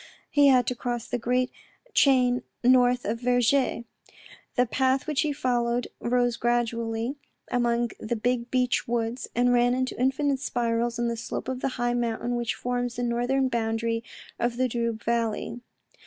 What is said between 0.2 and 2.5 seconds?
He had to cross the great chain